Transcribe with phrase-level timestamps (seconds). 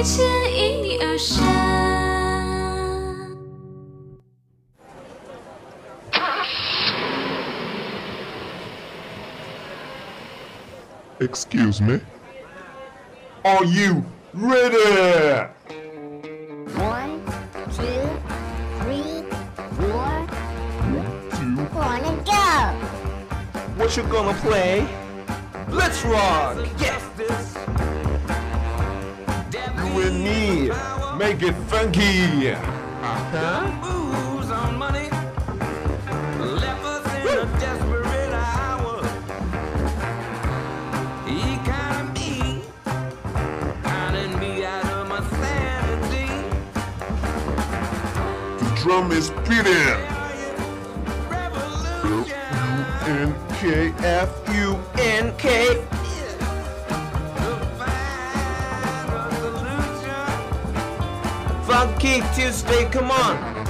[0.00, 0.24] 一千
[0.54, 1.44] 一二三。
[11.20, 12.00] Excuse me.
[13.44, 14.04] Are you
[14.34, 15.46] ready?
[16.76, 17.20] One,
[17.72, 18.06] two,
[18.80, 19.24] three,
[19.76, 20.26] four.
[21.36, 21.56] Two.
[21.74, 22.46] Wanna go?
[23.76, 24.86] What you gonna play?
[25.68, 26.58] Let's rock!
[26.78, 27.09] Yes!
[44.39, 46.27] Me out of my sanity.
[48.59, 49.99] The drum is beating.
[53.05, 56.00] N K F U N K.
[61.81, 63.65] Funky Tuesday, come on!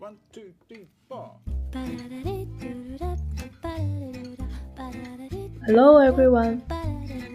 [0.00, 1.36] One, two, three, four.
[5.70, 6.64] Hello everyone,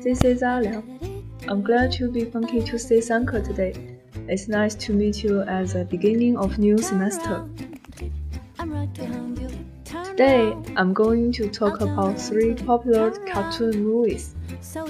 [0.04, 0.84] this is Alia.
[1.48, 3.98] I'm glad to be Funky Tuesday Sanka today.
[4.28, 7.48] It's nice to meet you at the beginning of new semester.
[10.04, 14.36] Today, I'm going to talk about three popular cartoon movies.
[14.60, 14.86] So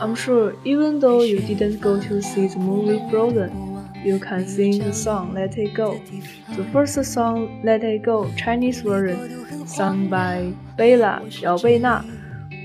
[0.00, 3.50] I'm sure even though you didn't go to see the movie Frozen,
[4.04, 6.00] you can sing the song Let It Go.
[6.54, 12.04] The first song Let It Go Chinese version, sung by Bella Yao Beina,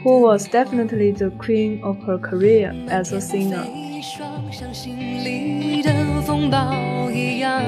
[0.03, 3.65] who was definitely the queen of her career as a singer.
[3.65, 7.63] 一双像心里的风暴一样，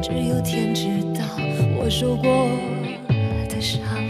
[0.00, 1.24] 只有天知道
[1.76, 2.48] 我受过
[3.48, 4.01] 的伤。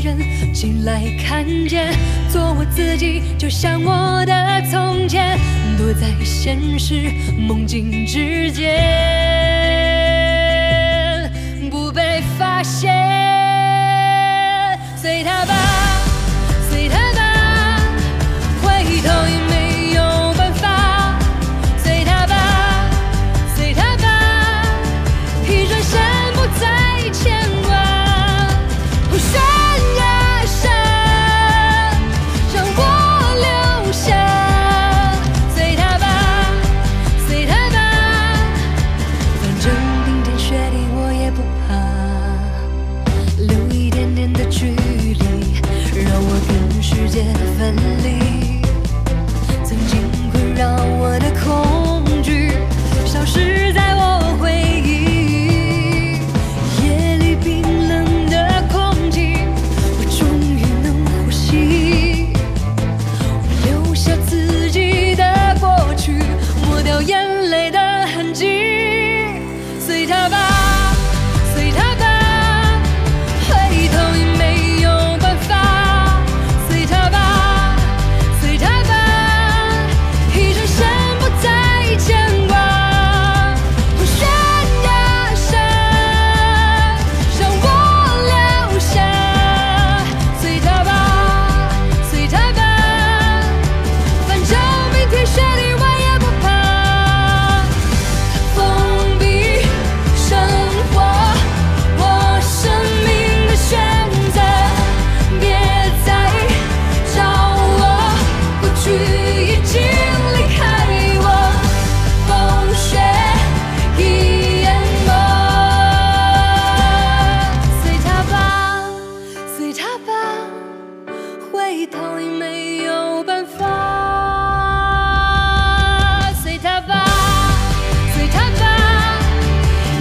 [0.00, 0.18] 人
[0.52, 1.92] 进来看见，
[2.30, 5.38] 做我自己，就像我的从前，
[5.76, 8.80] 躲在现实梦境之间，
[11.70, 12.90] 不被发现。
[14.96, 15.54] 随他吧，
[16.70, 17.80] 随他吧，
[18.62, 18.70] 回
[19.02, 19.69] 头也没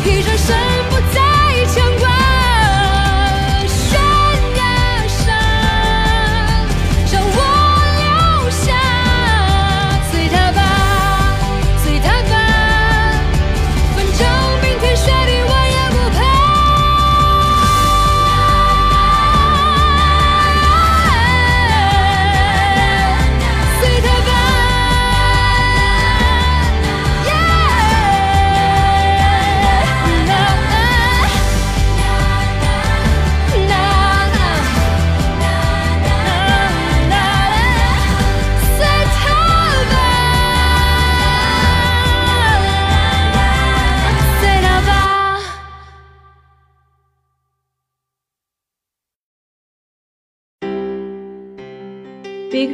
[0.05, 0.38] 一转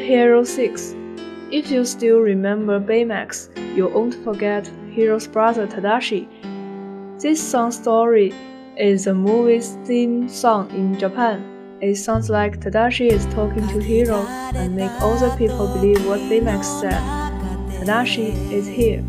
[0.05, 0.95] Hero 6.
[1.51, 6.27] If you still remember Baymax, you won't forget Hero's brother Tadashi.
[7.19, 8.31] This song story
[8.77, 11.43] is the movie's theme song in Japan.
[11.81, 16.65] It sounds like Tadashi is talking to Hero and make the people believe what Baymax
[16.81, 17.01] said.
[17.81, 19.03] Tadashi is here.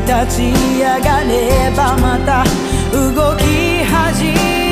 [0.00, 2.44] 立ち上がればまた
[2.92, 4.67] 動き始め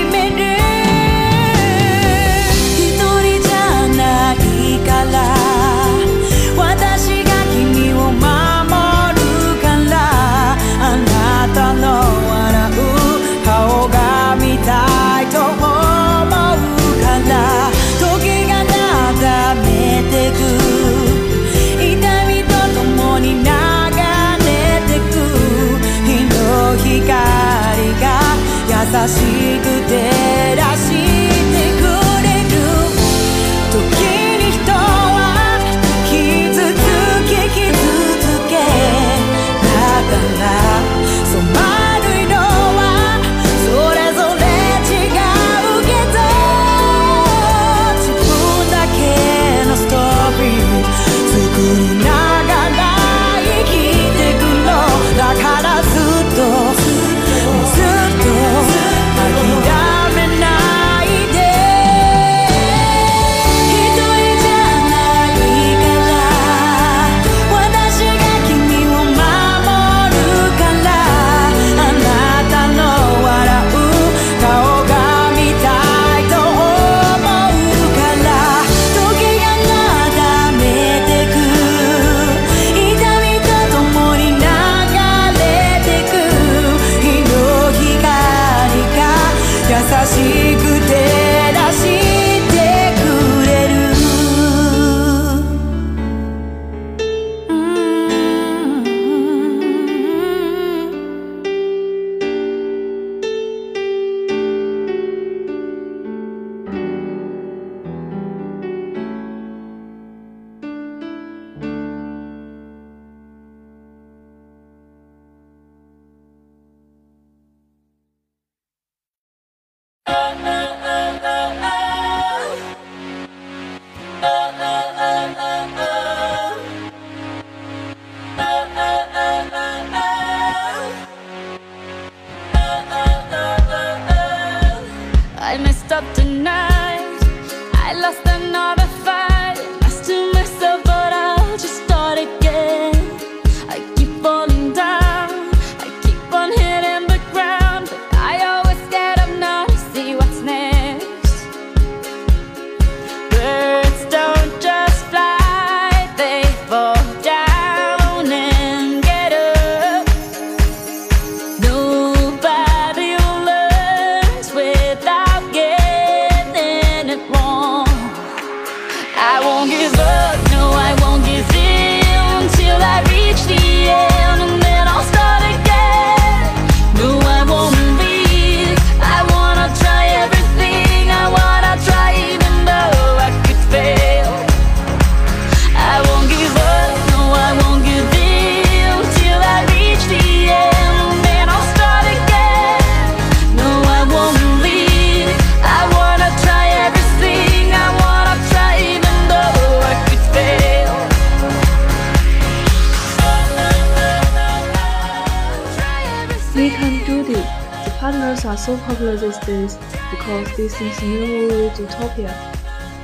[208.67, 209.79] so popular these days
[210.11, 212.35] because this is Zootopia.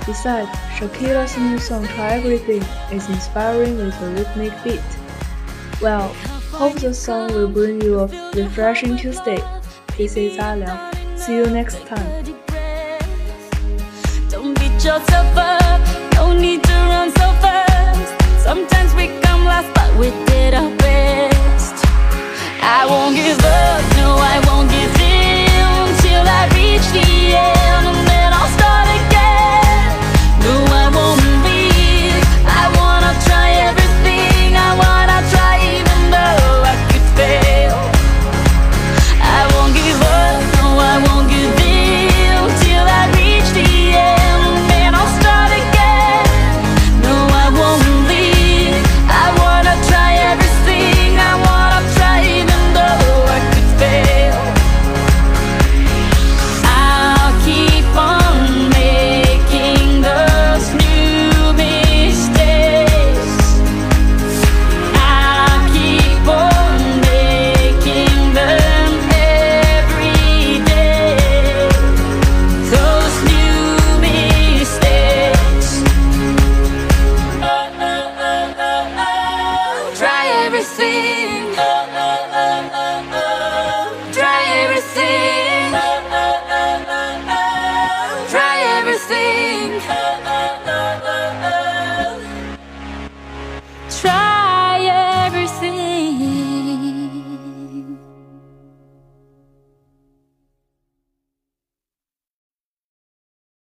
[0.05, 4.91] Besides, Shakira's new song Try Everything is inspiring with a rhythmic beat.
[5.81, 6.09] Well,
[6.51, 9.41] hope the song will bring you a refreshing Tuesday.
[9.97, 10.77] This is Aliao.
[11.17, 12.11] See you next time.
[14.31, 15.81] Don't beat yourself up,
[16.15, 18.43] no need to run so fast.
[18.43, 21.87] Sometimes we come last, but we did our best.
[22.61, 23.62] I won't give up.
[80.83, 81.22] feel